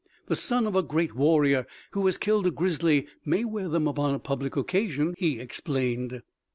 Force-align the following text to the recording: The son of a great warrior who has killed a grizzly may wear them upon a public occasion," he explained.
The 0.25 0.35
son 0.35 0.65
of 0.65 0.75
a 0.75 0.81
great 0.81 1.15
warrior 1.15 1.67
who 1.91 2.07
has 2.07 2.17
killed 2.17 2.47
a 2.47 2.49
grizzly 2.49 3.05
may 3.23 3.45
wear 3.45 3.69
them 3.69 3.87
upon 3.87 4.15
a 4.15 4.17
public 4.19 4.57
occasion," 4.57 5.13
he 5.15 5.39
explained. 5.39 6.23